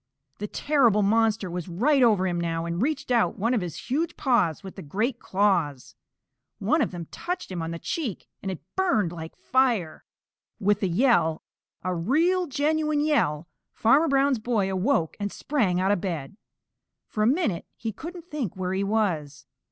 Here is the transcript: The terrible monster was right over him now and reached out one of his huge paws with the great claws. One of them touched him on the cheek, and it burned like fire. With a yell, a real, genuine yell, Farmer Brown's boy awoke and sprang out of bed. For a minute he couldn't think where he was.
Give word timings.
The 0.39 0.47
terrible 0.47 1.03
monster 1.03 1.47
was 1.51 1.67
right 1.67 2.01
over 2.01 2.25
him 2.25 2.41
now 2.41 2.65
and 2.65 2.81
reached 2.81 3.11
out 3.11 3.37
one 3.37 3.53
of 3.53 3.61
his 3.61 3.75
huge 3.91 4.17
paws 4.17 4.63
with 4.63 4.75
the 4.75 4.81
great 4.81 5.19
claws. 5.19 5.93
One 6.57 6.81
of 6.81 6.89
them 6.89 7.05
touched 7.11 7.51
him 7.51 7.61
on 7.61 7.69
the 7.69 7.77
cheek, 7.77 8.27
and 8.41 8.49
it 8.51 8.63
burned 8.75 9.11
like 9.11 9.35
fire. 9.37 10.03
With 10.59 10.81
a 10.81 10.87
yell, 10.87 11.43
a 11.83 11.93
real, 11.93 12.47
genuine 12.47 13.01
yell, 13.01 13.47
Farmer 13.73 14.07
Brown's 14.07 14.39
boy 14.39 14.71
awoke 14.71 15.15
and 15.19 15.31
sprang 15.31 15.79
out 15.79 15.91
of 15.91 16.01
bed. 16.01 16.35
For 17.07 17.21
a 17.21 17.27
minute 17.27 17.67
he 17.75 17.91
couldn't 17.91 18.31
think 18.31 18.55
where 18.55 18.73
he 18.73 18.83
was. 18.83 19.45